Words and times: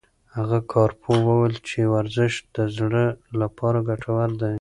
هغه 0.37 0.57
کارپوه 0.73 1.17
وویل 1.23 1.55
چې 1.67 1.79
ورزش 1.95 2.33
د 2.55 2.57
زړه 2.77 3.05
لپاره 3.41 3.79
ګټور 3.89 4.29
دی. 4.41 4.49